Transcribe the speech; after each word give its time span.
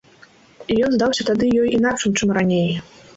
І 0.75 0.77
ён 0.87 0.91
здаўся 0.95 1.23
тады 1.27 1.49
ёй 1.61 1.69
інакшым, 1.81 2.17
чым 2.21 2.33
раней. 2.39 2.69